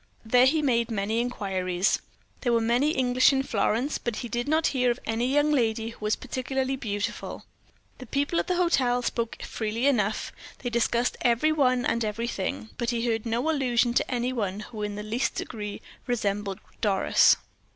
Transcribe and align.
There 0.25 0.47
he 0.47 0.63
made 0.63 0.89
many 0.89 1.19
inquiries. 1.19 1.99
There 2.39 2.51
were 2.53 2.59
many 2.59 2.89
English 2.89 3.31
in 3.31 3.43
Florence, 3.43 3.99
but 3.99 4.15
he 4.15 4.29
did 4.29 4.47
not 4.47 4.65
hear 4.73 4.89
of 4.89 4.99
any 5.05 5.27
young 5.31 5.51
lady 5.51 5.89
who 5.89 6.03
was 6.03 6.15
particularly 6.15 6.75
beautiful. 6.75 7.45
The 7.99 8.07
people 8.07 8.39
at 8.39 8.47
the 8.47 8.55
hotel 8.55 9.03
spoke 9.03 9.43
freely 9.43 9.85
enough; 9.85 10.31
they 10.63 10.71
discussed 10.71 11.17
every 11.21 11.51
one 11.51 11.85
and 11.85 12.03
everything, 12.03 12.69
but 12.79 12.89
he 12.89 13.05
heard 13.05 13.27
no 13.27 13.47
allusion 13.51 13.93
to 13.93 14.11
any 14.11 14.33
one 14.33 14.61
who 14.61 14.81
in 14.81 14.95
the 14.95 15.03
least 15.03 15.35
degree 15.35 15.81
resembled 16.07 16.57
Doris. 16.81 17.37